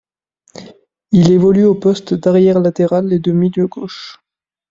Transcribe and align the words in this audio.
Il 1.11 1.29
évolue 1.31 1.63
aux 1.65 1.75
postes 1.75 2.15
d'arrière 2.15 2.59
latéral 2.59 3.13
et 3.13 3.19
de 3.19 3.31
milieu 3.31 3.67
gauche. 3.67 4.19